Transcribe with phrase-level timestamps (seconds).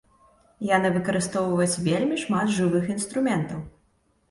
[0.69, 3.65] Яны выкарыстоўваюць вельмі шмат жывых інструментаў.